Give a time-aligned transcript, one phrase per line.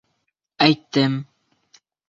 [0.67, 1.21] Әйттем!